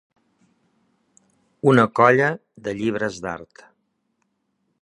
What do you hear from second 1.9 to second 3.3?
colla de llibres